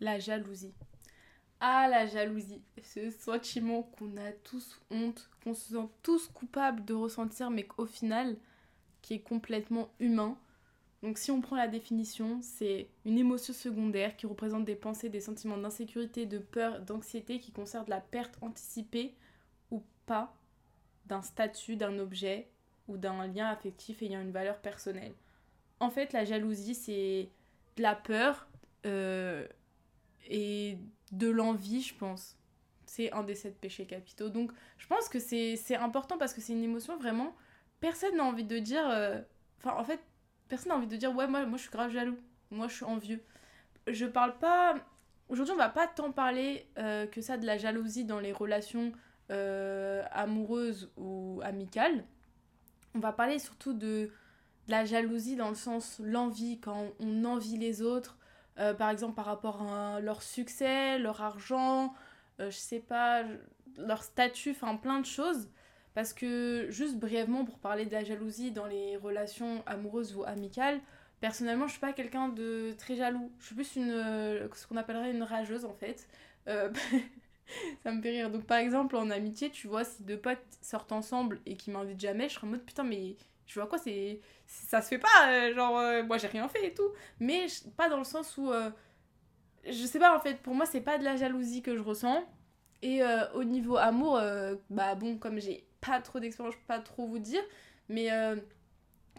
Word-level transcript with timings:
la 0.00 0.18
jalousie. 0.18 0.74
Ah, 1.60 1.88
la 1.88 2.06
jalousie. 2.06 2.60
Ce 2.82 3.10
sentiment 3.10 3.82
qu'on 3.82 4.16
a 4.16 4.32
tous 4.32 4.80
honte, 4.90 5.30
qu'on 5.42 5.54
se 5.54 5.70
sent 5.70 5.88
tous 6.02 6.28
coupables 6.28 6.84
de 6.84 6.94
ressentir, 6.94 7.50
mais 7.50 7.64
qu'au 7.64 7.86
final, 7.86 8.36
qui 9.02 9.14
est 9.14 9.20
complètement 9.20 9.90
humain. 10.00 10.36
Donc 11.02 11.18
si 11.18 11.30
on 11.30 11.40
prend 11.40 11.56
la 11.56 11.68
définition, 11.68 12.40
c'est 12.42 12.88
une 13.04 13.18
émotion 13.18 13.52
secondaire 13.52 14.16
qui 14.16 14.26
représente 14.26 14.64
des 14.64 14.74
pensées, 14.74 15.10
des 15.10 15.20
sentiments 15.20 15.58
d'insécurité, 15.58 16.24
de 16.24 16.38
peur, 16.38 16.80
d'anxiété 16.80 17.38
qui 17.38 17.52
concernent 17.52 17.88
la 17.88 18.00
perte 18.00 18.38
anticipée 18.40 19.14
ou 19.70 19.82
pas 20.06 20.34
d'un 21.06 21.20
statut, 21.20 21.76
d'un 21.76 21.98
objet 21.98 22.48
ou 22.88 22.96
d'un 22.96 23.26
lien 23.26 23.48
affectif 23.48 24.02
ayant 24.02 24.22
une 24.22 24.32
valeur 24.32 24.58
personnelle. 24.58 25.12
En 25.80 25.90
fait, 25.90 26.14
la 26.14 26.24
jalousie, 26.24 26.74
c'est 26.74 27.28
de 27.76 27.82
la 27.82 27.94
peur 27.94 28.48
euh, 28.86 29.46
et 30.28 30.78
de 31.12 31.28
l'envie, 31.28 31.82
je 31.82 31.94
pense. 31.94 32.36
C'est 32.86 33.12
un 33.12 33.22
des 33.24 33.34
sept 33.34 33.58
péchés 33.60 33.86
capitaux. 33.86 34.28
Donc, 34.28 34.52
je 34.78 34.86
pense 34.86 35.08
que 35.08 35.18
c'est 35.18 35.76
important 35.76 36.18
parce 36.18 36.34
que 36.34 36.40
c'est 36.40 36.52
une 36.52 36.64
émotion 36.64 36.96
vraiment. 36.98 37.34
Personne 37.80 38.16
n'a 38.16 38.24
envie 38.24 38.44
de 38.44 38.58
dire. 38.58 38.88
euh, 38.88 39.20
Enfin, 39.58 39.76
en 39.78 39.84
fait, 39.84 40.00
personne 40.48 40.70
n'a 40.70 40.76
envie 40.76 40.86
de 40.86 40.96
dire 40.96 41.14
Ouais, 41.14 41.26
moi, 41.26 41.46
moi, 41.46 41.56
je 41.56 41.62
suis 41.62 41.70
grave 41.72 41.90
jaloux. 41.92 42.18
Moi, 42.50 42.68
je 42.68 42.74
suis 42.74 42.84
envieux. 42.84 43.22
Je 43.86 44.06
parle 44.06 44.38
pas. 44.38 44.76
Aujourd'hui, 45.28 45.54
on 45.54 45.58
va 45.58 45.68
pas 45.70 45.86
tant 45.88 46.12
parler 46.12 46.68
euh, 46.78 47.06
que 47.06 47.20
ça 47.20 47.36
de 47.38 47.46
la 47.46 47.56
jalousie 47.58 48.04
dans 48.04 48.20
les 48.20 48.32
relations 48.32 48.92
euh, 49.30 50.02
amoureuses 50.12 50.92
ou 50.96 51.40
amicales. 51.42 52.04
On 52.94 52.98
va 53.00 53.12
parler 53.12 53.38
surtout 53.38 53.72
de, 53.72 54.10
de 54.68 54.70
la 54.70 54.84
jalousie 54.84 55.36
dans 55.36 55.48
le 55.48 55.54
sens 55.54 56.00
l'envie, 56.04 56.60
quand 56.60 56.92
on 57.00 57.24
envie 57.24 57.56
les 57.58 57.82
autres, 57.82 58.18
euh, 58.58 58.74
par 58.74 58.90
exemple 58.90 59.14
par 59.14 59.24
rapport 59.24 59.62
à 59.62 60.00
leur 60.00 60.22
succès, 60.22 60.98
leur 60.98 61.22
argent, 61.22 61.94
euh, 62.40 62.50
je 62.50 62.56
sais 62.56 62.80
pas, 62.80 63.24
leur 63.78 64.02
statut, 64.02 64.50
enfin 64.50 64.76
plein 64.76 65.00
de 65.00 65.06
choses. 65.06 65.48
Parce 65.94 66.12
que, 66.12 66.66
juste 66.70 66.98
brièvement, 66.98 67.44
pour 67.44 67.58
parler 67.58 67.86
de 67.86 67.92
la 67.92 68.02
jalousie 68.02 68.50
dans 68.50 68.66
les 68.66 68.96
relations 68.96 69.62
amoureuses 69.66 70.16
ou 70.16 70.24
amicales, 70.24 70.80
personnellement, 71.20 71.66
je 71.66 71.72
suis 71.72 71.80
pas 71.80 71.92
quelqu'un 71.92 72.28
de 72.28 72.74
très 72.78 72.96
jaloux. 72.96 73.30
Je 73.38 73.46
suis 73.46 73.54
plus 73.54 73.76
une, 73.76 73.90
euh, 73.90 74.48
ce 74.54 74.66
qu'on 74.66 74.76
appellerait 74.76 75.12
une 75.12 75.22
rageuse 75.22 75.64
en 75.64 75.74
fait. 75.74 76.08
Ça 77.82 77.92
me 77.92 78.02
fait 78.02 78.10
rire. 78.10 78.30
Donc, 78.30 78.44
par 78.46 78.58
exemple, 78.58 78.96
en 78.96 79.10
amitié, 79.10 79.50
tu 79.50 79.68
vois, 79.68 79.84
si 79.84 80.02
deux 80.02 80.18
potes 80.18 80.38
sortent 80.60 80.92
ensemble 80.92 81.40
et 81.46 81.56
qui 81.56 81.70
m'invitent 81.70 82.00
jamais, 82.00 82.28
je 82.28 82.34
serais 82.34 82.46
en 82.46 82.50
mode 82.50 82.64
putain, 82.64 82.84
mais 82.84 83.16
je 83.46 83.60
vois 83.60 83.68
quoi, 83.68 83.78
c'est 83.78 84.20
ça 84.46 84.82
se 84.82 84.88
fait 84.88 84.98
pas. 84.98 85.08
euh, 85.28 85.54
genre, 85.54 85.78
euh, 85.78 86.02
moi 86.04 86.18
j'ai 86.18 86.26
rien 86.28 86.48
fait 86.48 86.66
et 86.68 86.74
tout. 86.74 86.90
Mais 87.20 87.46
pas 87.76 87.88
dans 87.88 87.98
le 87.98 88.04
sens 88.04 88.36
où. 88.38 88.50
euh, 88.52 88.70
je 89.66 89.86
sais 89.86 89.98
pas 89.98 90.16
en 90.16 90.20
fait, 90.20 90.42
pour 90.42 90.54
moi, 90.54 90.66
c'est 90.66 90.80
pas 90.80 90.98
de 90.98 91.04
la 91.04 91.16
jalousie 91.16 91.62
que 91.62 91.76
je 91.76 91.82
ressens. 91.82 92.24
Et 92.82 93.02
au 93.34 93.44
niveau 93.44 93.76
amour, 93.78 94.20
bah 94.70 94.94
bon, 94.94 95.16
comme 95.18 95.40
j'ai 95.40 95.66
pas 95.80 96.00
trop 96.00 96.20
d'expérience, 96.20 96.54
je 96.54 96.58
peux 96.60 96.66
pas 96.66 96.80
trop 96.80 97.06
vous 97.06 97.18
dire. 97.18 97.42
Mais 97.88 98.08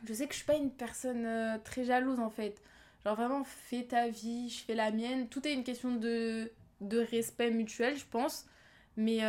je 0.07 0.13
sais 0.13 0.27
que 0.27 0.33
je 0.33 0.37
suis 0.39 0.45
pas 0.45 0.55
une 0.55 0.71
personne 0.71 1.27
très 1.63 1.83
jalouse 1.85 2.19
en 2.19 2.29
fait. 2.29 2.61
Genre 3.03 3.15
vraiment, 3.15 3.43
fais 3.43 3.83
ta 3.83 4.07
vie, 4.09 4.49
je 4.49 4.63
fais 4.63 4.75
la 4.75 4.91
mienne. 4.91 5.29
Tout 5.29 5.45
est 5.47 5.53
une 5.53 5.63
question 5.63 5.95
de, 5.95 6.51
de 6.81 6.99
respect 6.99 7.51
mutuel, 7.51 7.97
je 7.97 8.05
pense. 8.05 8.45
Mais 8.97 9.19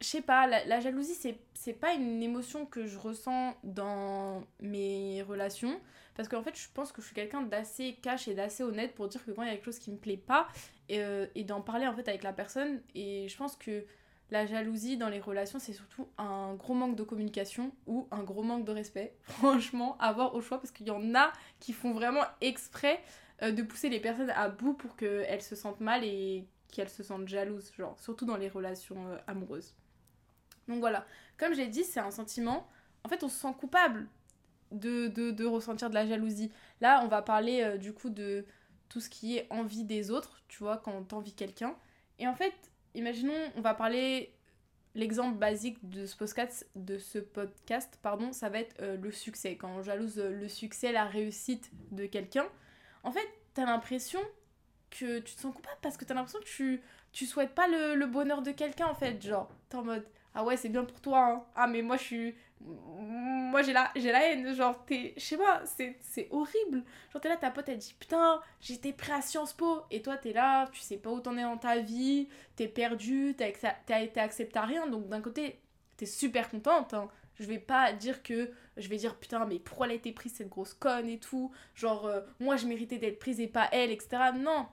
je 0.00 0.06
sais 0.06 0.22
pas, 0.22 0.46
la, 0.46 0.64
la 0.66 0.80
jalousie, 0.80 1.14
c'est, 1.14 1.38
c'est 1.56 1.72
pas 1.72 1.94
une 1.94 2.22
émotion 2.22 2.66
que 2.66 2.86
je 2.86 2.98
ressens 2.98 3.56
dans 3.64 4.44
mes 4.60 5.22
relations. 5.22 5.80
Parce 6.14 6.28
qu'en 6.28 6.42
fait, 6.42 6.56
je 6.58 6.68
pense 6.72 6.92
que 6.92 7.02
je 7.02 7.06
suis 7.06 7.14
quelqu'un 7.14 7.42
d'assez 7.42 7.98
cash 8.02 8.28
et 8.28 8.34
d'assez 8.34 8.62
honnête 8.62 8.94
pour 8.94 9.08
dire 9.08 9.24
que 9.24 9.30
quand 9.32 9.42
il 9.42 9.48
y 9.48 9.50
a 9.50 9.54
quelque 9.54 9.64
chose 9.64 9.78
qui 9.78 9.90
me 9.90 9.98
plaît 9.98 10.16
pas, 10.16 10.48
et, 10.88 11.00
euh, 11.00 11.26
et 11.34 11.44
d'en 11.44 11.60
parler 11.60 11.86
en 11.86 11.94
fait 11.94 12.08
avec 12.08 12.22
la 12.22 12.32
personne. 12.32 12.80
Et 12.94 13.28
je 13.28 13.36
pense 13.36 13.56
que 13.56 13.84
la 14.30 14.46
jalousie 14.46 14.96
dans 14.96 15.08
les 15.08 15.20
relations, 15.20 15.58
c'est 15.58 15.72
surtout 15.72 16.08
un 16.18 16.54
gros 16.54 16.74
manque 16.74 16.96
de 16.96 17.02
communication 17.02 17.72
ou 17.86 18.08
un 18.10 18.22
gros 18.22 18.42
manque 18.42 18.64
de 18.64 18.72
respect. 18.72 19.16
Franchement, 19.22 19.96
avoir 19.98 20.34
au 20.34 20.40
choix 20.40 20.58
parce 20.58 20.72
qu'il 20.72 20.86
y 20.86 20.90
en 20.90 21.14
a 21.14 21.32
qui 21.60 21.72
font 21.72 21.92
vraiment 21.92 22.24
exprès 22.40 23.00
euh, 23.42 23.52
de 23.52 23.62
pousser 23.62 23.88
les 23.88 24.00
personnes 24.00 24.30
à 24.30 24.48
bout 24.48 24.74
pour 24.74 24.96
qu'elles 24.96 25.42
se 25.42 25.54
sentent 25.54 25.80
mal 25.80 26.04
et 26.04 26.46
qu'elles 26.72 26.88
se 26.90 27.02
sentent 27.02 27.28
jalouses, 27.28 27.72
genre 27.76 27.98
surtout 27.98 28.26
dans 28.26 28.36
les 28.36 28.48
relations 28.48 29.08
euh, 29.08 29.16
amoureuses. 29.26 29.74
Donc 30.68 30.80
voilà, 30.80 31.06
comme 31.36 31.54
j'ai 31.54 31.68
dit, 31.68 31.84
c'est 31.84 32.00
un 32.00 32.10
sentiment. 32.10 32.68
En 33.04 33.08
fait, 33.08 33.22
on 33.22 33.28
se 33.28 33.38
sent 33.38 33.54
coupable 33.58 34.08
de, 34.72 35.08
de, 35.08 35.30
de 35.30 35.44
ressentir 35.44 35.90
de 35.90 35.94
la 35.94 36.06
jalousie. 36.06 36.50
Là, 36.80 37.00
on 37.04 37.08
va 37.08 37.22
parler 37.22 37.62
euh, 37.62 37.76
du 37.76 37.92
coup 37.92 38.10
de 38.10 38.44
tout 38.88 39.00
ce 39.00 39.10
qui 39.10 39.36
est 39.36 39.46
envie 39.50 39.84
des 39.84 40.10
autres, 40.10 40.42
tu 40.48 40.58
vois, 40.58 40.78
quand 40.78 41.02
t'envies 41.04 41.34
quelqu'un. 41.34 41.76
Et 42.18 42.26
en 42.26 42.34
fait, 42.34 42.54
imaginons, 42.94 43.52
on 43.56 43.60
va 43.60 43.74
parler 43.74 44.32
l'exemple 44.94 45.36
basique 45.36 45.88
de 45.88 46.06
ce 46.06 46.16
podcast, 46.16 46.66
de 46.74 46.98
ce 46.98 47.18
podcast 47.18 47.98
pardon, 48.02 48.32
ça 48.32 48.48
va 48.48 48.60
être 48.60 48.74
euh, 48.80 48.96
le 48.96 49.12
succès. 49.12 49.56
Quand 49.56 49.68
on 49.68 49.82
jalouse 49.82 50.18
euh, 50.18 50.30
le 50.30 50.48
succès, 50.48 50.90
la 50.92 51.04
réussite 51.04 51.70
de 51.92 52.06
quelqu'un, 52.06 52.46
en 53.02 53.12
fait, 53.12 53.28
t'as 53.54 53.66
l'impression 53.66 54.20
que 54.90 55.18
tu 55.18 55.34
te 55.34 55.40
sens 55.40 55.54
coupable 55.54 55.76
parce 55.82 55.96
que 55.96 56.04
t'as 56.04 56.14
l'impression 56.14 56.40
que 56.40 56.46
tu, 56.46 56.80
tu 57.12 57.26
souhaites 57.26 57.54
pas 57.54 57.68
le, 57.68 57.94
le 57.94 58.06
bonheur 58.06 58.40
de 58.42 58.52
quelqu'un 58.52 58.86
en 58.86 58.94
fait. 58.94 59.20
Genre, 59.22 59.50
t'es 59.68 59.76
en 59.76 59.84
mode 59.84 60.06
ah 60.38 60.44
ouais, 60.44 60.58
c'est 60.58 60.68
bien 60.68 60.84
pour 60.84 61.00
toi, 61.00 61.26
hein. 61.26 61.44
ah 61.54 61.66
mais 61.66 61.80
moi 61.80 61.96
je 61.96 62.02
suis. 62.02 62.34
Moi 62.60 63.62
j'ai 63.62 63.72
la, 63.72 63.90
j'ai 63.96 64.12
la 64.12 64.22
haine, 64.30 64.54
genre 64.54 64.84
t'es. 64.84 65.14
Je 65.16 65.22
sais 65.22 65.38
pas, 65.38 65.62
c'est, 65.64 65.96
c'est 66.02 66.28
horrible. 66.30 66.84
Genre 67.10 67.22
t'es 67.22 67.30
là, 67.30 67.36
ta 67.38 67.50
pote 67.50 67.68
elle 67.70 67.78
dit 67.78 67.96
putain, 67.98 68.42
j'étais 68.60 68.92
prêt 68.92 69.14
à 69.14 69.22
Sciences 69.22 69.54
Po 69.54 69.80
et 69.90 70.02
toi 70.02 70.18
t'es 70.18 70.34
là, 70.34 70.68
tu 70.72 70.80
sais 70.80 70.98
pas 70.98 71.10
où 71.10 71.20
t'en 71.20 71.38
es 71.38 71.42
dans 71.42 71.56
ta 71.56 71.78
vie, 71.78 72.28
t'es 72.54 72.68
perdu, 72.68 73.34
t'as, 73.36 73.48
été 74.02 74.20
accepté 74.20 74.58
à 74.58 74.66
rien 74.66 74.86
donc 74.86 75.08
d'un 75.08 75.22
côté 75.22 75.58
t'es 75.96 76.06
super 76.06 76.50
contente, 76.50 76.92
hein. 76.92 77.08
Je 77.38 77.44
vais 77.44 77.58
pas 77.58 77.92
dire 77.92 78.22
que 78.22 78.50
je 78.76 78.88
vais 78.88 78.96
dire 78.96 79.16
putain 79.16 79.44
mais 79.46 79.58
pourquoi 79.58 79.86
elle 79.86 79.92
a 79.92 79.96
été 79.96 80.12
prise 80.12 80.34
cette 80.34 80.48
grosse 80.48 80.74
conne 80.74 81.08
et 81.08 81.18
tout 81.18 81.50
genre 81.74 82.06
euh, 82.06 82.20
moi 82.40 82.56
je 82.56 82.66
méritais 82.66 82.98
d'être 82.98 83.18
prise 83.18 83.40
et 83.40 83.46
pas 83.46 83.68
elle 83.72 83.90
etc 83.90 84.08
non 84.34 84.66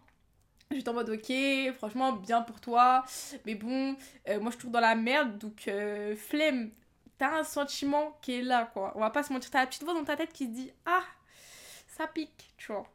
j'étais 0.76 0.90
en 0.90 0.94
mode 0.94 1.10
ok 1.10 1.34
franchement 1.78 2.14
bien 2.14 2.42
pour 2.42 2.60
toi. 2.62 3.06
Mais 3.46 3.56
bon 3.56 3.96
euh, 4.30 4.40
moi 4.40 4.52
je 4.52 4.58
trouve 4.58 4.72
dans 4.72 4.80
la 4.80 4.96
merde 4.96 5.38
donc 5.38 5.68
euh, 5.68 6.16
flemme. 6.16 6.72
T'as 7.18 7.40
un 7.40 7.44
sentiment 7.44 8.18
qui 8.22 8.40
est 8.40 8.42
là 8.42 8.70
quoi. 8.74 8.92
On 8.96 9.00
va 9.00 9.10
pas 9.10 9.24
se 9.24 9.32
mentir. 9.32 9.52
T'as 9.52 9.62
la 9.62 9.68
petite 9.68 9.84
voix 9.84 9.94
dans 9.94 10.04
ta 10.04 10.16
tête 10.18 10.34
qui 10.34 10.46
se 10.46 10.52
dit 10.52 10.72
ah 10.86 11.04
ça 11.88 12.08
pique 12.08 12.54
tu 12.58 12.72
vois. 12.72 12.86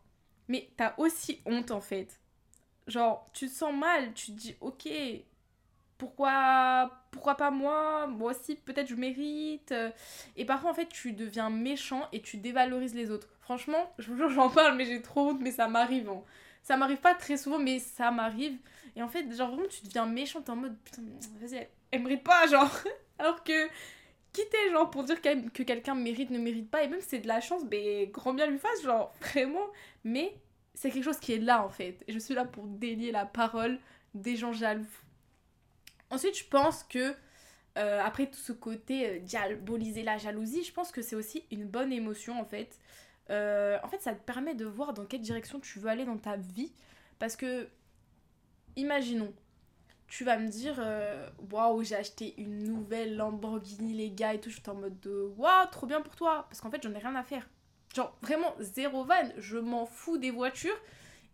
Mais 0.49 0.69
t'as 0.77 0.94
aussi 0.99 1.41
honte 1.47 1.71
en 1.71 1.81
fait. 1.81 2.21
Genre 2.87 3.27
tu 3.33 3.49
te 3.49 3.53
sens 3.53 3.75
mal. 3.75 4.12
Tu 4.15 4.27
te 4.27 4.33
dis 4.33 4.56
ok 4.61 4.88
pourquoi 5.99 6.91
pourquoi 7.11 7.37
pas 7.37 7.50
moi? 7.50 8.06
Moi 8.06 8.33
aussi 8.33 8.56
peut-être 8.56 8.88
je 8.88 8.94
mérite. 8.94 9.75
Et 10.37 10.44
parfois 10.44 10.71
en 10.71 10.75
fait 10.75 10.88
tu 10.88 11.12
deviens 11.12 11.50
méchant 11.50 12.09
et 12.12 12.22
tu 12.22 12.37
dévalorises 12.37 12.94
les 12.94 13.11
autres. 13.11 13.28
Franchement 13.41 13.93
je 13.99 14.11
vous 14.11 14.17
jure 14.17 14.31
j'en 14.31 14.50
parle 14.50 14.77
mais 14.77 14.84
j'ai 14.84 15.03
trop 15.03 15.31
honte 15.31 15.41
mais 15.41 15.53
ça 15.53 15.69
m'arrive 15.69 16.09
hein. 16.09 16.22
Ça 16.69 16.77
m'arrive 16.77 16.99
pas 16.99 17.15
très 17.15 17.39
souvent 17.39 17.59
mais 17.59 17.79
ça 17.79 18.11
m'arrive. 18.11 18.59
Et 18.95 19.03
en 19.03 19.09
fait 19.09 19.34
genre 19.34 19.49
vraiment 19.49 19.69
tu 19.69 19.87
deviens 19.87 20.05
méchant 20.05 20.43
t'es 20.43 20.51
en 20.51 20.56
mode 20.56 20.77
putain 20.84 21.01
vas-y 21.41 21.67
elle, 21.91 22.03
mérite 22.03 22.23
pas 22.23 22.47
genre. 22.47 22.71
Alors 23.19 23.43
que 23.43 23.69
quitter 24.34 24.71
genre 24.71 24.91
pour 24.91 25.03
dire 25.05 25.23
que, 25.23 25.49
que 25.49 25.62
quelqu'un 25.62 25.95
mérite 25.95 26.29
ne 26.29 26.39
mérite 26.39 26.71
pas 26.71 26.83
et 26.83 26.89
même 26.89 27.01
si 27.01 27.09
c'est 27.09 27.21
de 27.21 27.27
la 27.27 27.41
chance 27.41 27.65
ben 27.65 28.11
grand 28.11 28.34
bien 28.34 28.47
lui 28.47 28.59
fasse 28.59 28.83
genre 28.83 29.15
vraiment. 29.19 29.67
Mais 30.05 30.37
c'est 30.75 30.91
quelque 30.91 31.05
chose 31.05 31.19
qui 31.19 31.33
est 31.33 31.39
là 31.39 31.65
en 31.65 31.71
fait. 31.71 32.05
Et 32.06 32.12
je 32.12 32.19
suis 32.19 32.34
là 32.34 32.45
pour 32.45 32.67
délier 32.67 33.12
la 33.12 33.25
parole 33.25 33.79
des 34.12 34.37
gens 34.37 34.53
jaloux. 34.53 34.85
Ensuite, 36.11 36.39
je 36.39 36.45
pense 36.45 36.85
que, 36.85 37.15
euh, 37.79 38.00
après 38.03 38.27
tout 38.27 38.39
ce 38.39 38.53
côté 38.53 39.09
euh, 39.09 39.19
diaboliser 39.21 40.03
la 40.03 40.19
jalousie, 40.19 40.65
je 40.65 40.73
pense 40.73 40.93
que 40.93 41.03
c'est 41.03 41.17
aussi 41.17 41.45
une 41.50 41.65
bonne 41.65 41.93
émotion 41.93 42.39
en 42.41 42.45
fait. 42.45 42.79
Euh, 43.31 43.78
en 43.83 43.89
fait, 43.89 44.00
ça 44.00 44.15
te 44.15 44.22
permet 44.25 44.55
de 44.55 44.65
voir 44.65 44.94
dans 44.94 45.05
quelle 45.05 45.21
direction 45.21 45.61
tu 45.61 45.78
veux 45.78 45.89
aller 45.89 46.05
dans 46.05 46.19
ta 46.19 46.37
vie. 46.37 46.73
Parce 47.19 47.37
que, 47.37 47.69
imaginons, 48.76 49.32
tu 50.06 50.25
vas 50.25 50.38
me 50.38 50.49
dire, 50.49 50.76
euh, 50.79 51.29
waouh, 51.50 51.82
j'ai 51.82 51.97
acheté 51.97 52.35
une 52.38 52.64
nouvelle 52.64 53.17
Lamborghini, 53.17 53.93
les 53.94 54.11
gars, 54.11 54.35
et 54.35 54.41
tout. 54.41 54.50
Je 54.50 54.56
suis 54.56 54.70
en 54.70 54.75
mode 54.75 54.99
de, 55.00 55.32
waouh, 55.37 55.67
trop 55.70 55.87
bien 55.87 56.00
pour 56.00 56.17
toi. 56.17 56.47
Parce 56.49 56.61
qu'en 56.61 56.70
fait, 56.70 56.82
j'en 56.82 56.94
ai 56.94 56.99
rien 56.99 57.14
à 57.14 57.23
faire. 57.23 57.49
Genre, 57.94 58.17
vraiment, 58.23 58.55
zéro 58.61 59.05
van. 59.05 59.29
Je 59.37 59.58
m'en 59.58 59.87
fous 59.87 60.19
des 60.19 60.31
voitures. 60.31 60.79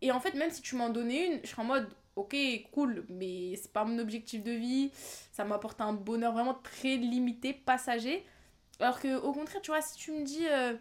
Et 0.03 0.11
en 0.11 0.21
fait, 0.21 0.35
même 0.35 0.51
si 0.51 0.63
tu 0.63 0.77
m'en 0.77 0.91
donnais 0.91 1.27
une, 1.27 1.41
je 1.43 1.49
serais 1.49 1.63
en 1.63 1.67
mode, 1.67 1.89
ok, 2.17 2.37
cool, 2.73 3.05
mais 3.09 3.57
c'est 3.57 3.73
pas 3.73 3.85
mon 3.85 3.99
objectif 3.99 4.43
de 4.43 4.53
vie, 4.53 4.91
ça 5.33 5.45
m'apporte 5.45 5.81
un 5.81 5.93
bonheur 5.93 6.33
vraiment 6.33 6.55
très 6.55 6.97
limité, 6.97 7.53
passager. 7.53 8.25
Alors 8.81 9.01
que, 9.01 9.17
au 9.17 9.33
contraire, 9.33 9.63
tu 9.63 9.71
vois, 9.71 9.81
si 9.81 9.97
tu 9.97 10.13
me 10.13 10.25
dis, 10.25 10.47
euh, 10.49 10.75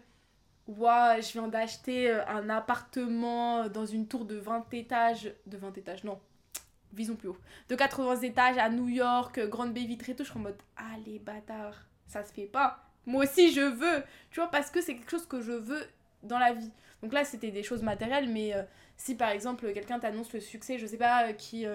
ouah, 0.68 1.20
je 1.20 1.32
viens 1.32 1.48
d'acheter 1.48 2.10
euh, 2.10 2.26
un 2.26 2.48
appartement 2.48 3.68
dans 3.68 3.86
une 3.86 4.06
tour 4.06 4.24
de 4.24 4.36
20 4.36 4.72
étages, 4.74 5.32
de 5.46 5.56
20 5.56 5.76
étages, 5.78 6.04
non, 6.04 6.20
visons 6.92 7.16
plus 7.16 7.28
haut, 7.28 7.38
de 7.68 7.74
80 7.74 8.20
étages 8.20 8.58
à 8.58 8.68
New 8.70 8.88
York, 8.88 9.38
euh, 9.38 9.46
grande 9.48 9.72
baie 9.72 9.84
vitrée 9.84 10.12
et 10.12 10.16
tout, 10.16 10.24
je 10.24 10.30
suis 10.30 10.38
en 10.38 10.42
mode, 10.42 10.58
allez, 10.76 11.18
bâtard, 11.18 11.86
ça 12.06 12.24
se 12.24 12.32
fait 12.32 12.46
pas. 12.46 12.84
Moi 13.06 13.24
aussi, 13.24 13.52
je 13.52 13.60
veux, 13.60 14.02
tu 14.30 14.40
vois, 14.40 14.50
parce 14.50 14.70
que 14.70 14.80
c'est 14.80 14.94
quelque 14.94 15.10
chose 15.10 15.26
que 15.26 15.42
je 15.42 15.52
veux 15.52 15.86
dans 16.22 16.38
la 16.38 16.54
vie. 16.54 16.70
Donc 17.02 17.12
là, 17.12 17.24
c'était 17.24 17.50
des 17.50 17.62
choses 17.62 17.82
matérielles, 17.82 18.30
mais 18.30 18.54
euh, 18.54 18.62
si 18.96 19.14
par 19.14 19.28
exemple 19.28 19.70
quelqu'un 19.74 19.98
t'annonce 19.98 20.32
le 20.32 20.40
succès, 20.40 20.78
je 20.78 20.86
sais 20.86 20.96
pas, 20.96 21.32
qui 21.34 21.66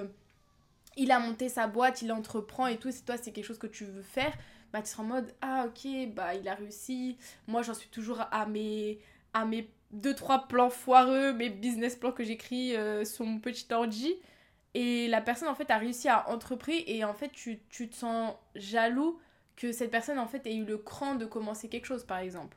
il 0.97 1.11
a 1.11 1.19
monté 1.19 1.49
sa 1.49 1.67
boîte, 1.67 2.01
il 2.01 2.11
entreprend 2.11 2.67
et 2.67 2.77
tout, 2.77 2.91
si 2.91 3.03
toi 3.03 3.15
c'est 3.17 3.31
quelque 3.31 3.45
chose 3.45 3.59
que 3.59 3.67
tu 3.67 3.85
veux 3.85 4.01
faire, 4.01 4.33
bah 4.71 4.81
tu 4.81 4.89
seras 4.89 5.03
en 5.03 5.07
mode 5.07 5.33
ah 5.41 5.65
ok, 5.67 6.13
bah 6.13 6.35
il 6.35 6.47
a 6.47 6.55
réussi, 6.55 7.17
moi 7.47 7.61
j'en 7.61 7.73
suis 7.73 7.89
toujours 7.89 8.21
à 8.31 8.45
mes, 8.45 8.99
à 9.33 9.45
mes 9.45 9.69
deux 9.91 10.15
trois 10.15 10.47
plans 10.47 10.69
foireux, 10.69 11.33
mes 11.33 11.49
business 11.49 11.95
plans 11.95 12.11
que 12.11 12.23
j'écris 12.23 12.75
euh, 12.75 13.05
sur 13.05 13.25
mon 13.25 13.39
petit 13.39 13.67
ordi. 13.73 14.15
Et 14.75 15.07
la 15.07 15.21
personne 15.21 15.47
en 15.47 15.55
fait 15.55 15.71
a 15.71 15.77
réussi 15.77 16.09
à 16.09 16.29
entreprendre 16.29 16.83
et 16.85 17.03
en 17.03 17.13
fait 17.13 17.29
tu, 17.29 17.59
tu 17.69 17.89
te 17.89 17.95
sens 17.95 18.35
jaloux 18.55 19.19
que 19.55 19.71
cette 19.71 19.91
personne 19.91 20.19
en 20.19 20.27
fait 20.27 20.45
ait 20.45 20.55
eu 20.55 20.63
le 20.63 20.77
cran 20.77 21.15
de 21.15 21.25
commencer 21.25 21.69
quelque 21.69 21.85
chose 21.85 22.05
par 22.05 22.19
exemple. 22.19 22.55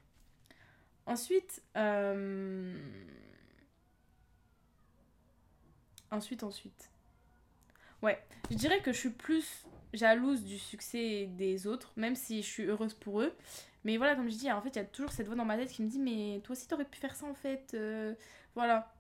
Ensuite, 1.07 1.63
euh... 1.77 2.79
ensuite, 6.11 6.45
ensuite. 6.45 6.91
Ouais, 8.03 8.23
je 8.51 8.57
dirais 8.57 8.81
que 8.83 8.93
je 8.93 8.99
suis 8.99 9.11
plus 9.11 9.65
jalouse 9.93 10.45
du 10.45 10.59
succès 10.59 11.27
des 11.27 11.67
autres, 11.67 11.93
même 11.97 12.17
si 12.17 12.43
je 12.43 12.47
suis 12.49 12.65
heureuse 12.65 12.95
pour 12.95 13.21
eux. 13.21 13.33
Mais 13.85 13.97
voilà, 13.97 14.15
comme 14.15 14.31
je 14.31 14.37
dis, 14.37 14.51
en 14.51 14.61
fait, 14.63 14.71
il 14.71 14.77
y 14.77 14.83
a 14.83 14.85
toujours 14.85 15.13
cette 15.13 15.27
voix 15.27 15.37
dans 15.37 15.45
ma 15.45 15.57
tête 15.57 15.71
qui 15.71 15.83
me 15.83 15.89
dit 15.89 15.99
Mais 15.99 16.41
toi 16.45 16.53
aussi, 16.53 16.69
t'aurais 16.69 16.85
pu 16.85 16.99
faire 16.99 17.15
ça 17.15 17.27
en 17.27 17.35
fait. 17.35 17.73
Euh, 17.75 18.15
voilà. 18.55 18.93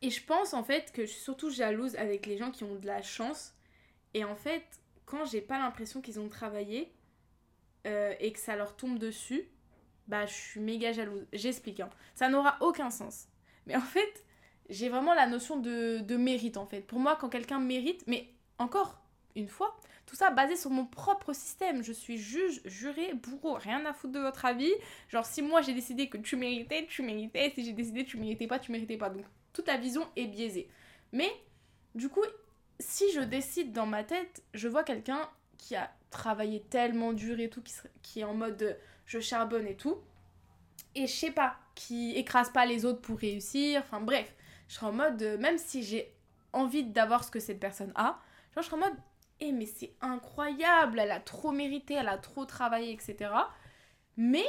Et 0.00 0.10
je 0.10 0.24
pense 0.24 0.54
en 0.54 0.64
fait 0.64 0.92
que 0.92 1.02
je 1.02 1.10
suis 1.10 1.20
surtout 1.20 1.50
jalouse 1.50 1.94
avec 1.96 2.26
les 2.26 2.36
gens 2.36 2.50
qui 2.50 2.64
ont 2.64 2.74
de 2.74 2.86
la 2.86 3.02
chance. 3.02 3.54
Et 4.14 4.24
en 4.24 4.34
fait, 4.34 4.64
quand 5.06 5.24
j'ai 5.24 5.40
pas 5.40 5.58
l'impression 5.58 6.00
qu'ils 6.00 6.18
ont 6.18 6.28
travaillé 6.28 6.92
euh, 7.86 8.14
et 8.18 8.32
que 8.32 8.38
ça 8.38 8.56
leur 8.56 8.76
tombe 8.76 8.98
dessus, 8.98 9.48
bah 10.08 10.26
je 10.26 10.32
suis 10.32 10.60
méga 10.60 10.92
jalouse. 10.92 11.26
J'explique, 11.32 11.80
hein. 11.80 11.90
ça 12.14 12.28
n'aura 12.28 12.56
aucun 12.60 12.90
sens. 12.90 13.28
Mais 13.66 13.76
en 13.76 13.80
fait, 13.80 14.24
j'ai 14.68 14.88
vraiment 14.88 15.14
la 15.14 15.26
notion 15.26 15.58
de, 15.58 15.98
de, 15.98 16.16
mérite 16.16 16.56
en 16.56 16.66
fait. 16.66 16.80
Pour 16.80 16.98
moi, 16.98 17.16
quand 17.20 17.28
quelqu'un 17.28 17.60
mérite, 17.60 18.02
mais 18.06 18.28
encore 18.58 19.02
une 19.36 19.48
fois, 19.48 19.76
tout 20.06 20.16
ça 20.16 20.30
basé 20.30 20.56
sur 20.56 20.70
mon 20.70 20.86
propre 20.86 21.32
système. 21.32 21.82
Je 21.82 21.92
suis 21.92 22.18
juge, 22.18 22.60
juré, 22.64 23.14
bourreau, 23.14 23.54
rien 23.54 23.84
à 23.86 23.92
foutre 23.92 24.12
de 24.12 24.20
votre 24.20 24.44
avis. 24.44 24.72
Genre, 25.08 25.24
si 25.24 25.42
moi 25.42 25.62
j'ai 25.62 25.74
décidé 25.74 26.08
que 26.08 26.18
tu 26.18 26.36
méritais, 26.36 26.86
tu 26.86 27.02
méritais. 27.02 27.52
Si 27.54 27.64
j'ai 27.64 27.72
décidé 27.72 28.04
que 28.04 28.10
tu 28.10 28.18
méritais 28.18 28.46
pas, 28.46 28.58
tu 28.58 28.72
méritais 28.72 28.96
pas. 28.96 29.10
Donc, 29.10 29.24
toute 29.52 29.66
la 29.66 29.76
vision 29.76 30.06
est 30.16 30.26
biaisée. 30.26 30.68
Mais, 31.12 31.30
du 31.94 32.08
coup, 32.08 32.24
si 32.78 33.10
je 33.12 33.20
décide 33.20 33.72
dans 33.72 33.86
ma 33.86 34.04
tête, 34.04 34.42
je 34.54 34.68
vois 34.68 34.84
quelqu'un 34.84 35.28
qui 35.58 35.76
a 35.76 35.90
travaillé 36.10 36.60
tellement 36.62 37.12
dur 37.12 37.38
et 37.40 37.48
tout, 37.48 37.62
qui, 38.02 38.20
est 38.20 38.24
en 38.24 38.34
mode 38.34 38.78
je 39.06 39.20
charbonne 39.20 39.66
et 39.66 39.76
tout. 39.76 39.96
Et 40.94 41.06
je 41.06 41.12
sais 41.12 41.30
pas, 41.30 41.56
qui 41.74 42.12
écrase 42.16 42.50
pas 42.50 42.66
les 42.66 42.84
autres 42.84 43.00
pour 43.00 43.18
réussir. 43.18 43.82
Enfin, 43.84 44.00
bref 44.00 44.34
je 44.72 44.78
serais 44.78 44.86
en 44.86 44.92
mode, 44.92 45.22
même 45.38 45.58
si 45.58 45.82
j'ai 45.82 46.10
envie 46.54 46.82
d'avoir 46.82 47.24
ce 47.24 47.30
que 47.30 47.40
cette 47.40 47.60
personne 47.60 47.92
a, 47.94 48.18
genre, 48.54 48.62
je 48.62 48.62
serais 48.62 48.76
en 48.76 48.88
mode, 48.88 48.96
eh, 49.42 49.52
mais 49.52 49.66
c'est 49.66 49.92
incroyable, 50.00 50.98
elle 51.00 51.10
a 51.10 51.20
trop 51.20 51.52
mérité, 51.52 51.94
elle 51.94 52.08
a 52.08 52.18
trop 52.18 52.44
travaillé, 52.44 52.92
etc. 52.92 53.30
Mais, 54.16 54.44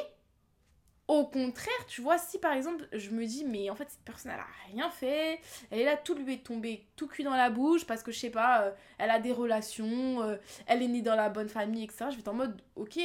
au 1.08 1.26
contraire, 1.26 1.86
tu 1.88 2.02
vois, 2.02 2.18
si 2.18 2.40
par 2.40 2.54
exemple, 2.54 2.88
je 2.94 3.10
me 3.10 3.26
dis, 3.26 3.44
mais 3.46 3.70
en 3.70 3.76
fait, 3.76 3.90
cette 3.90 4.04
personne, 4.06 4.32
elle 4.32 4.40
a 4.40 4.48
rien 4.72 4.90
fait, 4.90 5.40
elle 5.72 5.80
est 5.80 5.86
là, 5.86 5.98
tout 5.98 6.16
lui 6.16 6.34
est 6.34 6.46
tombé 6.46 6.88
tout 6.96 7.08
cuit 7.08 7.24
dans 7.24 7.36
la 7.36 7.50
bouche, 7.50 7.86
parce 7.86 8.04
que 8.04 8.12
je 8.12 8.20
sais 8.20 8.30
pas, 8.30 8.64
euh, 8.64 8.72
elle 8.98 9.10
a 9.10 9.20
des 9.20 9.32
relations, 9.32 10.22
euh, 10.22 10.38
elle 10.68 10.82
est 10.82 10.88
née 10.88 11.02
dans 11.02 11.16
la 11.16 11.30
bonne 11.30 11.50
famille, 11.50 11.84
etc. 11.84 12.06
Je 12.10 12.16
vais 12.16 12.22
être 12.22 12.28
en 12.30 12.34
mode, 12.34 12.62
ok, 12.76 13.00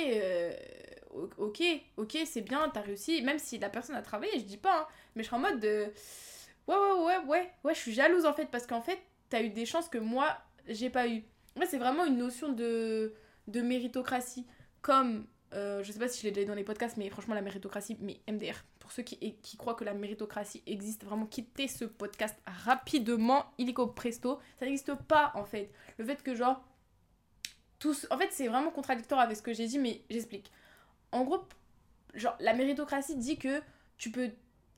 ok, 1.38 1.62
ok, 1.96 2.18
c'est 2.24 2.42
bien, 2.42 2.68
t'as 2.72 2.80
réussi, 2.82 3.22
même 3.22 3.38
si 3.38 3.58
la 3.58 3.70
personne 3.70 3.96
a 3.96 4.02
travaillé, 4.02 4.38
je 4.38 4.44
dis 4.44 4.56
pas, 4.58 4.80
hein, 4.82 4.86
mais 5.14 5.22
je 5.22 5.28
serais 5.28 5.38
en 5.38 5.40
mode 5.40 5.60
de 5.60 5.92
Ouais, 6.68 6.76
ouais, 6.76 7.04
ouais, 7.04 7.18
ouais, 7.26 7.50
ouais, 7.64 7.74
je 7.74 7.80
suis 7.80 7.94
jalouse 7.94 8.26
en 8.26 8.34
fait, 8.34 8.46
parce 8.46 8.66
qu'en 8.66 8.82
fait, 8.82 8.98
t'as 9.30 9.42
eu 9.42 9.48
des 9.48 9.64
chances 9.64 9.88
que 9.88 9.98
moi, 9.98 10.36
j'ai 10.68 10.90
pas 10.90 11.08
eu. 11.08 11.24
Ouais, 11.58 11.66
c'est 11.66 11.78
vraiment 11.78 12.04
une 12.04 12.18
notion 12.18 12.52
de, 12.52 13.12
de 13.46 13.60
méritocratie. 13.60 14.46
Comme, 14.80 15.26
euh, 15.54 15.82
je 15.82 15.90
sais 15.92 15.98
pas 15.98 16.08
si 16.08 16.20
je 16.20 16.24
l'ai 16.24 16.30
déjà 16.30 16.44
dit 16.44 16.48
dans 16.48 16.54
les 16.54 16.64
podcasts, 16.64 16.96
mais 16.96 17.10
franchement, 17.10 17.34
la 17.34 17.42
méritocratie, 17.42 17.96
mais 18.00 18.20
MDR, 18.28 18.64
pour 18.78 18.92
ceux 18.92 19.02
qui, 19.02 19.36
qui 19.42 19.56
croient 19.56 19.74
que 19.74 19.84
la 19.84 19.94
méritocratie 19.94 20.62
existe, 20.66 21.04
vraiment 21.04 21.26
quittez 21.26 21.68
ce 21.68 21.84
podcast 21.84 22.36
rapidement, 22.46 23.46
illico 23.58 23.86
presto. 23.88 24.38
Ça 24.58 24.66
n'existe 24.66 24.94
pas 24.94 25.32
en 25.34 25.44
fait. 25.44 25.70
Le 25.98 26.04
fait 26.04 26.22
que, 26.22 26.34
genre, 26.34 26.62
tous. 27.78 28.06
En 28.10 28.18
fait, 28.18 28.28
c'est 28.32 28.48
vraiment 28.48 28.70
contradictoire 28.70 29.20
avec 29.20 29.36
ce 29.36 29.42
que 29.42 29.52
j'ai 29.52 29.66
dit, 29.66 29.78
mais 29.78 30.02
j'explique. 30.10 30.52
En 31.12 31.24
gros, 31.24 31.40
genre, 32.14 32.36
la 32.40 32.54
méritocratie 32.54 33.16
dit 33.16 33.38
que 33.38 33.60
tu 33.96 34.10
peux. 34.10 34.30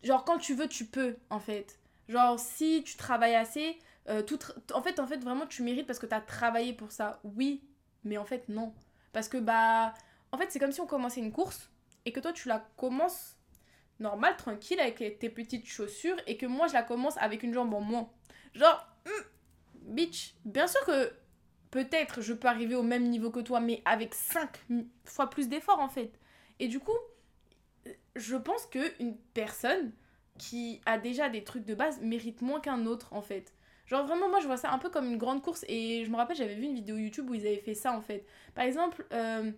Genre, 0.03 0.25
quand 0.25 0.39
tu 0.39 0.55
veux, 0.55 0.67
tu 0.69 0.87
peux, 0.87 1.17
en 1.29 1.41
fait. 1.41 1.79
Genre, 2.09 2.39
si 2.39 2.83
tu 2.85 2.97
travailles 2.97 3.35
assez, 3.37 3.79
euh, 4.09 4.23
tout 4.23 4.39
en 4.73 4.83
fait, 4.83 4.99
en 4.99 5.07
fait, 5.07 5.19
vraiment, 5.19 5.47
tu 5.47 5.63
mérites 5.63 5.87
parce 5.87 5.99
que 5.99 6.07
tu 6.07 6.15
as 6.15 6.21
travaillé 6.21 6.73
pour 6.73 6.93
ça. 6.93 7.21
Oui, 7.25 7.63
mais 8.05 8.19
en 8.19 8.25
fait, 8.25 8.49
non. 8.49 8.75
Parce 9.13 9.29
que, 9.29 9.39
bah, 9.39 9.95
en 10.33 10.39
fait, 10.39 10.51
c'est 10.51 10.59
comme 10.59 10.73
si 10.73 10.81
on 10.81 10.87
commençait 10.87 11.21
une 11.21 11.33
course 11.33 11.71
et 12.05 12.13
que 12.13 12.21
toi, 12.21 12.33
tu 12.33 12.49
la 12.49 12.67
commences 12.77 13.37
normal, 13.99 14.37
tranquille, 14.37 14.81
avec 14.81 15.19
tes 15.19 15.29
petites 15.29 15.67
chaussures 15.67 16.17
et 16.27 16.37
que 16.37 16.47
moi, 16.47 16.67
je 16.69 16.73
la 16.73 16.83
commence 16.83 17.19
avec 17.19 17.43
une 17.43 17.53
jambe 17.53 17.75
en 17.75 17.81
moins. 17.81 18.11
Genre, 18.55 18.87
hmm, 19.07 19.93
bitch, 19.95 20.35
bien 20.45 20.67
sûr 20.67 20.85
que 20.87 21.13
peut-être 21.71 22.23
je 22.23 22.33
peux 22.33 22.49
arriver 22.49 22.75
au 22.75 22.83
même 22.83 23.09
niveau 23.09 23.31
que 23.31 23.41
toi, 23.41 23.61
mais 23.61 23.83
avec 23.85 24.15
5 24.15 24.49
fois 25.05 25.29
plus 25.29 25.49
d'efforts, 25.49 25.81
en 25.81 25.89
fait. 25.89 26.19
Et 26.59 26.69
du 26.69 26.81
coup, 26.81 26.97
je 28.17 28.37
pense 28.37 28.67
qu'une 28.67 29.17
personne 29.35 29.93
qui 30.39 30.81
a 30.87 30.99
déjà 30.99 31.29
des 31.29 31.45
trucs 31.45 31.65
de 31.65 31.75
base 31.75 32.01
mérite 32.01 32.43
moins 32.43 32.61
qu'un 32.61 32.87
autre 32.87 33.13
en 33.13 33.23
fait. 33.23 33.53
Genre 33.91 34.07
vraiment 34.07 34.29
moi 34.29 34.39
je 34.39 34.47
vois 34.47 34.57
ça 34.57 34.71
un 34.71 34.79
peu 34.79 34.89
comme 34.89 35.07
une 35.07 35.19
grande 35.19 35.43
course 35.43 35.65
et 35.67 36.05
je 36.05 36.11
me 36.11 36.17
rappelle 36.17 36.37
j'avais 36.37 36.55
vu 36.55 36.63
une 36.63 36.77
vidéo 36.77 36.97
YouTube 36.97 37.29
où 37.29 37.35
ils 37.35 37.45
avaient 37.45 37.57
fait 37.57 37.75
ça 37.75 37.91
en 37.93 38.01
fait. 38.01 38.25
Par 38.55 38.65
exemple, 38.65 39.05
euh, 39.13 39.51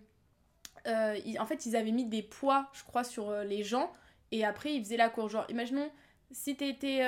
euh, 0.87 1.19
en 1.39 1.45
fait 1.45 1.67
ils 1.67 1.75
avaient 1.75 1.91
mis 1.91 2.05
des 2.05 2.23
poids 2.23 2.67
je 2.73 2.83
crois 2.83 3.03
sur 3.03 3.29
euh, 3.29 3.43
les 3.43 3.63
gens 3.63 3.93
et 4.31 4.43
après 4.43 4.73
ils 4.73 4.83
faisaient 4.83 4.97
la 4.97 5.09
course. 5.09 5.33
Genre 5.33 5.45
imaginons 5.49 5.87
si 6.31 6.55
t'étais 6.55 7.03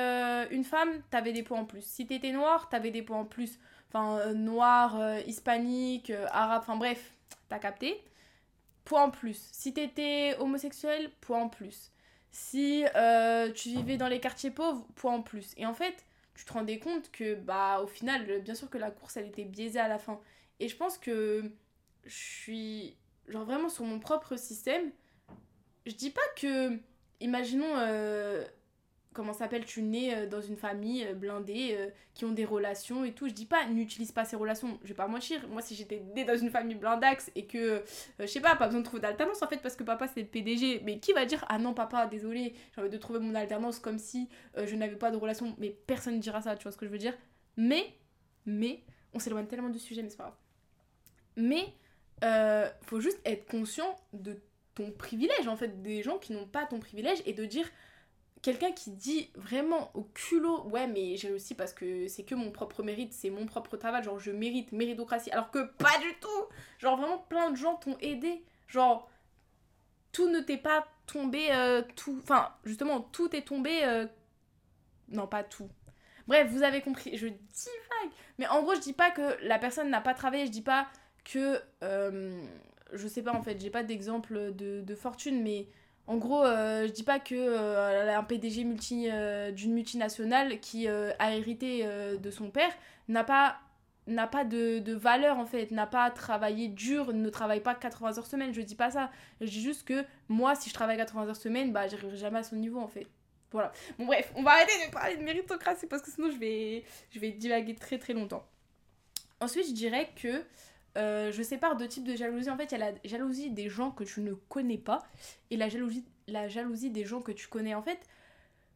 une 0.52 0.64
femme 0.64 1.02
t'avais 1.10 1.34
des 1.34 1.42
poids 1.42 1.58
en 1.58 1.66
plus. 1.66 1.84
Si 1.84 2.06
t'étais 2.06 2.32
noir 2.32 2.70
t'avais 2.70 2.92
des 2.92 3.02
poids 3.02 3.18
en 3.18 3.26
plus. 3.26 3.58
Enfin 3.90 4.34
noir, 4.34 5.18
hispanique, 5.26 6.12
arabe, 6.30 6.62
enfin 6.62 6.76
bref, 6.76 7.12
t'as 7.50 7.58
capté. 7.58 8.04
Poids 8.84 9.02
en 9.02 9.10
plus. 9.10 9.50
Si 9.52 9.74
t'étais 9.74 10.36
homosexuel, 10.38 11.10
poids 11.22 11.40
en 11.40 11.50
plus. 11.50 11.92
Si 12.30 12.84
tu 13.56 13.70
vivais 13.70 13.98
dans 13.98 14.10
les 14.10 14.20
quartiers 14.20 14.52
pauvres, 14.52 14.86
point 14.94 15.14
en 15.14 15.22
plus. 15.24 15.56
Et 15.58 15.66
en 15.66 15.74
fait, 15.74 16.06
tu 16.36 16.46
te 16.46 16.54
rendais 16.54 16.80
compte 16.80 17.12
que, 17.12 17.36
bah, 17.36 17.82
au 17.82 17.88
final, 17.88 18.42
bien 18.42 18.56
sûr 18.56 18.70
que 18.70 18.78
la 18.78 18.92
course, 18.92 19.18
elle 19.18 19.28
était 19.28 19.46
biaisée 19.46 19.80
à 19.80 19.88
la 19.88 19.98
fin. 19.98 20.20
Et 20.60 20.68
je 20.68 20.76
pense 20.76 20.98
que 20.98 21.52
je 22.06 22.14
suis, 22.14 22.98
genre, 23.28 23.46
vraiment 23.46 23.70
sur 23.70 23.86
mon 23.86 24.00
propre 24.00 24.36
système. 24.36 24.92
Je 25.86 25.94
dis 25.94 26.12
pas 26.12 26.28
que, 26.36 26.78
imaginons, 27.20 27.78
euh, 27.78 28.46
comment 29.16 29.34
s'appelle, 29.34 29.66
tu 29.66 29.82
nais 29.82 30.14
euh, 30.14 30.28
dans 30.28 30.42
une 30.42 30.58
famille 30.58 31.04
euh, 31.06 31.14
blindée, 31.14 31.76
euh, 31.80 31.90
qui 32.14 32.26
ont 32.26 32.32
des 32.32 32.46
relations 32.46 33.04
et 33.06 33.14
tout. 33.14 33.28
Je 33.28 33.34
dis 33.34 33.46
pas, 33.46 33.66
n'utilise 33.66 34.12
pas 34.12 34.26
ces 34.26 34.36
relations, 34.36 34.78
je 34.84 34.90
vais 34.90 34.94
pas 34.94 35.08
mentir. 35.08 35.48
Moi, 35.48 35.62
si 35.62 35.74
j'étais 35.74 36.04
née 36.14 36.26
dans 36.26 36.38
une 36.38 36.52
famille 36.52 36.76
blindax 36.76 37.32
et 37.34 37.46
que, 37.46 37.84
je 38.20 38.26
sais 38.26 38.42
pas, 38.42 38.56
pas 38.56 38.68
besoin 38.68 38.82
de 38.82 38.86
trouver 38.86 39.02
d'alternance 39.02 39.42
en 39.42 39.48
fait, 39.48 39.58
parce 39.58 39.76
que 39.76 39.84
papa 39.84 40.08
c'est 40.08 40.22
le 40.22 40.28
PDG, 40.28 40.82
mais 40.84 41.00
qui 41.00 41.14
va 41.14 41.26
dire, 41.26 41.44
ah 41.50 41.58
non, 41.58 41.74
papa, 41.74 42.06
désolé, 42.06 42.54
j'ai 42.76 42.82
envie 42.82 42.90
de 42.90 42.98
trouver 42.98 43.20
mon 43.20 43.34
alternance 43.34 43.80
comme 43.80 43.98
si 43.98 44.30
je 44.56 44.76
n'avais 44.76 44.98
pas 44.98 45.12
de 45.12 45.18
relation, 45.18 45.56
mais 45.58 45.70
personne 45.70 46.16
ne 46.16 46.20
dira 46.20 46.42
ça, 46.42 46.56
tu 46.56 46.64
vois 46.64 46.72
ce 46.72 46.78
que 46.78 46.86
je 46.86 46.92
veux 46.92 46.98
dire. 46.98 47.18
Mais, 47.58 47.94
mais, 48.46 48.84
on 49.14 49.20
s'éloigne 49.20 49.48
tellement 49.48 49.70
du 49.70 49.80
sujet, 49.80 50.04
mais 50.04 50.10
c'est 50.10 50.18
pas 50.18 50.24
grave. 50.26 50.38
Mais, 51.38 52.74
faut 52.84 53.00
juste 53.00 53.20
être 53.26 53.46
conscient 53.50 53.96
de 54.14 54.40
ton 54.74 54.92
privilège 54.92 55.48
en 55.48 55.56
fait, 55.56 55.82
des 55.82 56.04
gens 56.04 56.18
qui 56.18 56.34
n'ont 56.34 56.48
pas 56.48 56.66
ton 56.66 56.80
privilège 56.80 57.22
et 57.26 57.34
de 57.34 57.46
dire 57.46 57.66
quelqu'un 58.46 58.72
qui 58.72 58.92
dit 58.92 59.32
vraiment 59.34 59.90
au 59.96 60.04
culot 60.04 60.68
ouais 60.68 60.86
mais 60.86 61.18
j'ai 61.18 61.30
réussi 61.30 61.56
parce 61.56 61.74
que 61.74 62.08
c'est 62.08 62.22
que 62.22 62.36
mon 62.36 62.52
propre 62.52 62.84
mérite 62.84 63.12
c'est 63.12 63.32
mon 63.32 63.48
propre 63.48 63.76
travail 63.76 64.04
genre 64.04 64.20
je 64.20 64.30
mérite 64.30 64.72
méritocratie. 64.72 65.32
Alors 65.32 65.50
que 65.50 65.64
pas 65.64 65.98
du 66.00 66.14
tout. 66.22 66.46
Genre 66.78 66.96
vraiment 66.96 67.18
plein 67.18 67.50
de 67.50 67.56
gens 67.56 67.74
t'ont 67.78 67.98
aidé. 68.02 68.44
Genre 68.68 69.10
tout 70.12 70.30
ne 70.30 70.42
t'est 70.42 70.60
pas 70.60 70.86
tombé 71.08 71.48
euh, 71.52 71.82
tout 71.96 72.20
enfin 72.22 72.54
justement 72.66 73.02
tout 73.02 73.36
est 73.36 73.48
tombé 73.48 73.84
euh, 73.84 74.06
non 75.10 75.26
pas 75.26 75.44
tout. 75.44 75.70
Bref 76.28 76.48
vous 76.52 76.62
avez 76.62 76.82
compris. 76.82 77.18
Je 77.18 77.26
divague. 77.26 78.12
Mais 78.38 78.48
en 78.48 78.62
gros 78.62 78.76
je 78.76 78.82
dis 78.82 78.94
pas 78.94 79.10
que 79.10 79.44
la 79.44 79.58
personne 79.58 79.90
n'a 79.90 80.02
pas 80.02 80.14
travaillé. 80.14 80.46
Je 80.46 80.52
dis 80.52 80.62
pas 80.62 80.88
que 81.24 81.60
euh, 81.84 82.46
je 82.94 83.08
sais 83.08 83.24
pas 83.24 83.34
en 83.34 83.42
fait 83.42 83.60
j'ai 83.60 83.72
pas 83.72 83.82
d'exemple 83.82 84.54
de, 84.54 84.82
de 84.82 84.96
fortune 84.96 85.42
mais 85.42 85.68
en 86.08 86.18
gros, 86.18 86.44
euh, 86.44 86.88
je 86.88 86.92
dis 86.92 87.04
pas 87.04 87.20
que 87.20 87.34
euh, 87.36 88.16
un 88.16 88.24
PDG 88.24 88.66
euh, 89.12 89.52
d'une 89.52 89.74
multinationale 89.74 90.60
qui 90.60 90.88
a 90.88 91.36
hérité 91.36 91.86
de 92.20 92.32
son 92.32 92.50
père 92.50 92.72
n'a 93.08 93.24
pas 93.24 93.58
n'a 94.08 94.28
pas 94.28 94.46
de, 94.46 94.78
de, 94.78 94.94
valeur 94.94 95.40
en 95.40 95.48
fait, 95.48 95.72
n'a 95.72 95.88
pas 95.88 96.12
travaillé 96.12 96.68
dur, 96.68 97.12
ne 97.12 97.28
travaille 97.32 97.62
pas 97.62 97.74
80 97.74 98.20
heures 98.20 98.28
semaine, 98.28 98.54
je 98.54 98.62
dis 98.62 98.76
pas 98.76 98.92
ça. 98.92 99.10
Je 99.42 99.48
dis 99.48 99.64
juste 99.64 99.88
que 99.88 100.06
moi 100.30 100.54
si 100.54 100.70
je 100.70 100.76
travaille 100.76 100.98
80 100.98 101.28
heures 101.28 101.36
semaine, 101.36 101.74
bah 101.74 101.88
j'arriverai 101.88 102.18
jamais 102.18 102.40
à 102.40 102.44
son 102.44 102.56
niveau 102.56 102.80
en 102.80 102.88
fait. 102.88 103.08
Voilà. 103.52 103.72
Bon, 103.98 104.06
bref, 104.06 104.32
on 104.36 104.44
va 104.44 104.52
arrêter 104.52 104.74
de 104.86 104.92
parler 104.92 105.18
de 105.18 105.24
méritocratie 105.24 105.88
parce 105.88 106.04
que 106.04 106.12
sinon 106.12 106.30
je 106.30 106.38
vais, 106.38 106.84
je 107.10 107.20
vais 107.20 107.32
divaguer 107.32 107.74
très 107.74 107.98
très 107.98 108.14
longtemps. 108.14 108.46
Ensuite, 109.40 109.68
je 109.68 109.74
dirais 109.74 110.10
que 110.16 110.44
euh, 110.98 111.32
je 111.32 111.44
sépare 111.44 111.76
deux 111.76 111.88
types 111.88 112.06
de 112.06 112.16
jalousie. 112.16 112.50
En 112.50 112.58
fait, 112.58 112.72
il 112.72 112.80
y 112.80 112.82
a 112.82 112.92
la 112.92 112.98
jalousie 113.04 113.52
des 113.52 113.70
gens 113.70 113.92
que 113.92 114.04
tu 114.04 114.22
ne 114.22 114.34
connais 114.34 114.78
pas 114.78 115.04
et 115.52 115.58
la 115.58 115.70
jalousie, 115.70 116.06
la 116.28 116.48
jalousie 116.48 116.90
des 116.90 117.06
gens 117.06 117.22
que 117.22 117.32
tu 117.32 117.48
connais. 117.48 117.76
En 117.76 117.82
fait, 117.82 118.00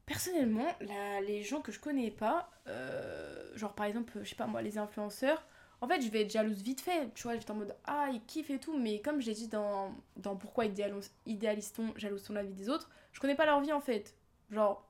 personnellement, 0.05 0.67
les 1.25 1.43
gens 1.43 1.61
que 1.61 1.71
je 1.71 1.79
connais 1.79 2.11
pas, 2.11 2.49
euh, 2.67 3.55
genre 3.55 3.73
par 3.73 3.85
exemple, 3.85 4.19
je 4.23 4.29
sais 4.29 4.35
pas 4.35 4.47
moi, 4.47 4.61
les 4.61 4.77
influenceurs, 4.77 5.45
en 5.81 5.87
fait, 5.87 6.01
je 6.01 6.09
vais 6.09 6.23
être 6.23 6.31
jalouse 6.31 6.61
vite 6.61 6.81
fait. 6.81 7.09
Tu 7.13 7.23
vois, 7.23 7.35
être 7.35 7.49
en 7.51 7.55
mode 7.55 7.75
ah, 7.85 8.09
ils 8.11 8.21
kiffent 8.25 8.49
et 8.49 8.59
tout. 8.59 8.77
Mais 8.77 8.99
comme 9.01 9.21
j'ai 9.21 9.33
dit 9.33 9.47
dans, 9.47 9.95
dans 10.17 10.35
Pourquoi 10.35 10.65
idéalise-t-on, 10.65 11.93
jalouse-t-on 11.95 12.33
la 12.33 12.43
vie 12.43 12.53
des 12.53 12.69
autres, 12.69 12.89
je 13.13 13.19
connais 13.19 13.35
pas 13.35 13.45
leur 13.45 13.61
vie 13.61 13.71
en 13.71 13.79
fait. 13.79 14.15
Genre, 14.51 14.85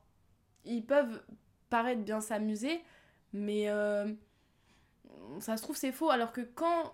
ils 0.65 0.85
peuvent 0.85 1.21
paraître 1.69 2.01
bien 2.01 2.21
s'amuser, 2.21 2.81
mais 3.33 3.69
euh, 3.69 4.11
ça 5.39 5.57
se 5.57 5.61
trouve 5.61 5.75
c'est 5.75 5.91
faux. 5.91 6.09
Alors 6.09 6.31
que 6.31 6.41
quand 6.41 6.93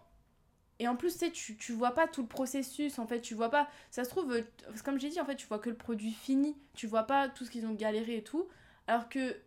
et 0.80 0.88
en 0.88 0.96
plus, 0.96 1.14
tu 1.14 1.20
sais, 1.20 1.32
tu, 1.32 1.56
tu 1.56 1.72
vois 1.72 1.92
pas 1.92 2.08
tout 2.08 2.22
le 2.22 2.28
processus, 2.28 3.00
en 3.00 3.08
fait, 3.08 3.22
tu 3.22 3.34
vois 3.34 3.50
pas... 3.50 3.70
Ça 3.92 4.04
se 4.04 4.10
trouve, 4.10 4.44
comme 4.84 5.00
j'ai 5.00 5.10
dit, 5.10 5.22
en 5.22 5.26
fait, 5.26 5.36
tu 5.36 5.48
vois 5.48 5.60
que 5.60 5.70
le 5.70 5.78
produit 5.78 6.12
fini, 6.12 6.58
tu 6.74 6.86
vois 6.86 7.04
pas 7.04 7.30
tout 7.30 7.46
ce 7.46 7.52
qu'ils 7.52 7.66
ont 7.66 7.74
galéré 7.74 8.18
et 8.18 8.24
tout. 8.24 8.50
Alors 8.88 9.08
que, 9.08 9.38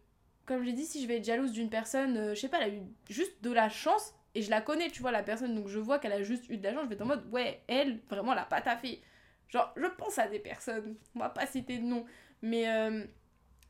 comme 0.47 0.65
j'ai 0.65 0.73
dit, 0.73 0.87
si 0.87 1.03
je 1.03 1.07
vais 1.07 1.19
être 1.19 1.25
jalouse 1.25 1.53
d'une 1.53 1.69
personne, 1.69 2.17
euh, 2.17 2.35
je 2.35 2.41
sais 2.41 2.49
pas, 2.49 2.61
elle 2.63 2.71
a 2.71 2.75
eu 2.75 2.83
juste 3.11 3.43
de 3.43 3.51
la 3.51 3.69
chance, 3.69 4.15
et 4.35 4.41
je 4.41 4.49
la 4.51 4.63
connais, 4.63 4.91
tu 4.91 5.03
vois, 5.03 5.11
la 5.11 5.23
personne, 5.23 5.55
donc 5.55 5.69
je 5.69 5.79
vois 5.79 5.99
qu'elle 5.99 6.13
a 6.13 6.23
juste 6.23 6.49
eu 6.49 6.57
de 6.57 6.63
la 6.63 6.73
chance, 6.73 6.85
je 6.85 6.89
vais 6.89 6.95
être 6.95 7.03
en 7.03 7.07
mode, 7.07 7.29
ouais, 7.31 7.63
elle, 7.69 8.01
vraiment, 8.09 8.33
elle 8.33 8.39
a 8.39 8.45
pas 8.45 8.63
taffé. 8.63 9.03
Genre, 9.49 9.73
je 9.77 9.87
pense 9.87 10.19
à 10.19 10.29
des 10.29 10.39
personnes, 10.39 10.97
on 11.15 11.21
va 11.21 11.29
pas 11.29 11.47
citer 11.47 11.79
de 11.79 11.85
nom, 11.85 12.07
mais... 12.41 12.69
Euh, 12.69 13.05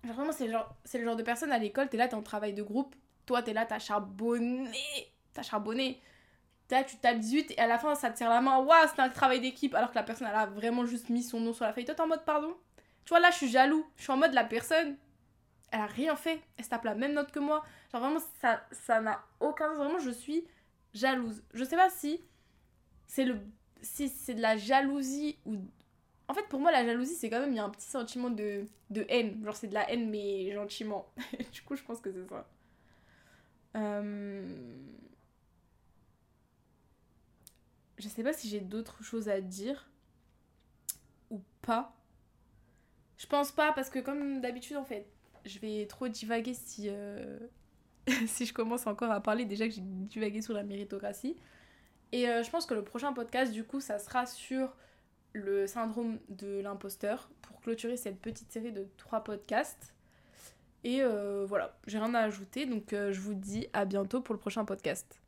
genre, 0.04 0.14
vraiment, 0.14 0.32
c'est 0.32 0.46
le, 0.46 0.52
genre, 0.52 0.76
le 0.94 1.04
genre 1.04 1.16
de 1.16 1.24
personne 1.24 1.50
à 1.50 1.58
l'école, 1.58 1.88
t'es 1.88 1.96
là, 1.96 2.06
t'es 2.06 2.14
en 2.14 2.22
travail 2.22 2.54
de 2.54 2.62
groupe, 2.62 2.94
toi, 3.26 3.42
t'es 3.42 3.52
là, 3.52 3.66
t'as 3.66 3.80
charbonné, 3.80 4.70
t'as 5.32 5.42
charbonné 5.42 6.00
Là, 6.70 6.84
tu 6.84 6.96
tapes 6.96 7.18
18 7.18 7.52
et 7.52 7.58
à 7.58 7.66
la 7.66 7.78
fin, 7.78 7.94
ça 7.94 8.10
te 8.10 8.16
tire 8.18 8.28
la 8.28 8.40
main. 8.40 8.58
Waouh, 8.58 8.88
c'est 8.94 9.00
un 9.00 9.08
travail 9.08 9.40
d'équipe. 9.40 9.74
Alors 9.74 9.90
que 9.90 9.94
la 9.94 10.02
personne, 10.02 10.28
elle 10.28 10.36
a 10.36 10.46
vraiment 10.46 10.84
juste 10.84 11.08
mis 11.08 11.22
son 11.22 11.40
nom 11.40 11.52
sur 11.52 11.64
la 11.64 11.72
feuille. 11.72 11.84
Toi, 11.84 11.94
t'es 11.94 12.02
en 12.02 12.06
mode 12.06 12.24
pardon? 12.24 12.54
Tu 13.04 13.10
vois, 13.10 13.20
là, 13.20 13.30
je 13.30 13.36
suis 13.36 13.48
jaloux. 13.48 13.86
Je 13.96 14.02
suis 14.02 14.12
en 14.12 14.18
mode 14.18 14.34
la 14.34 14.44
personne, 14.44 14.96
elle 15.70 15.80
a 15.80 15.86
rien 15.86 16.14
fait. 16.14 16.40
Elle 16.56 16.64
se 16.64 16.70
tape 16.70 16.84
la 16.84 16.94
même 16.94 17.14
note 17.14 17.32
que 17.32 17.38
moi. 17.38 17.64
Genre, 17.90 18.02
vraiment, 18.02 18.20
ça 18.40 18.62
ça 18.70 19.00
n'a 19.00 19.24
aucun 19.40 19.68
sens. 19.68 19.78
Vraiment, 19.78 19.98
je 19.98 20.10
suis 20.10 20.46
jalouse. 20.92 21.42
Je 21.54 21.64
sais 21.64 21.76
pas 21.76 21.90
si 21.90 22.20
c'est 23.06 23.24
le 23.24 23.40
si 23.80 24.08
c'est 24.08 24.34
de 24.34 24.42
la 24.42 24.56
jalousie 24.56 25.38
ou. 25.46 25.56
En 26.30 26.34
fait, 26.34 26.46
pour 26.48 26.60
moi, 26.60 26.70
la 26.70 26.84
jalousie, 26.84 27.14
c'est 27.14 27.30
quand 27.30 27.40
même, 27.40 27.52
il 27.52 27.56
y 27.56 27.58
a 27.58 27.64
un 27.64 27.70
petit 27.70 27.88
sentiment 27.88 28.28
de, 28.28 28.66
de 28.90 29.06
haine. 29.08 29.42
Genre, 29.42 29.56
c'est 29.56 29.68
de 29.68 29.74
la 29.74 29.90
haine, 29.90 30.10
mais 30.10 30.52
gentiment. 30.52 31.06
du 31.52 31.62
coup, 31.62 31.74
je 31.74 31.82
pense 31.82 32.00
que 32.00 32.12
c'est 32.12 32.28
ça. 32.28 32.46
Euh. 33.76 34.46
Je 37.98 38.08
sais 38.08 38.22
pas 38.22 38.32
si 38.32 38.48
j'ai 38.48 38.60
d'autres 38.60 39.02
choses 39.02 39.28
à 39.28 39.40
dire 39.40 39.90
ou 41.30 41.42
pas. 41.62 41.94
Je 43.16 43.26
pense 43.26 43.50
pas 43.50 43.72
parce 43.72 43.90
que 43.90 43.98
comme 43.98 44.40
d'habitude 44.40 44.76
en 44.76 44.84
fait, 44.84 45.06
je 45.44 45.58
vais 45.58 45.86
trop 45.86 46.08
divaguer 46.08 46.54
si, 46.54 46.88
euh, 46.88 47.38
je 48.06 48.52
commence 48.52 48.86
encore 48.86 49.10
à 49.10 49.20
parler 49.20 49.44
déjà 49.44 49.66
que 49.66 49.74
j'ai 49.74 49.82
divagué 49.82 50.40
sur 50.42 50.54
la 50.54 50.62
méritocratie. 50.62 51.36
Et 52.12 52.28
euh, 52.28 52.42
je 52.42 52.50
pense 52.50 52.66
que 52.66 52.74
le 52.74 52.84
prochain 52.84 53.12
podcast 53.12 53.52
du 53.52 53.64
coup 53.64 53.80
ça 53.80 53.98
sera 53.98 54.26
sur 54.26 54.76
le 55.32 55.66
syndrome 55.66 56.18
de 56.28 56.60
l'imposteur 56.60 57.28
pour 57.42 57.60
clôturer 57.60 57.96
cette 57.96 58.20
petite 58.20 58.52
série 58.52 58.72
de 58.72 58.86
trois 58.96 59.24
podcasts. 59.24 59.94
Et 60.84 61.02
euh, 61.02 61.44
voilà, 61.46 61.76
j'ai 61.88 61.98
rien 61.98 62.14
à 62.14 62.20
ajouter 62.20 62.64
donc 62.64 62.90
je 62.92 63.20
vous 63.20 63.34
dis 63.34 63.66
à 63.72 63.84
bientôt 63.84 64.20
pour 64.20 64.34
le 64.34 64.38
prochain 64.40 64.64
podcast. 64.64 65.20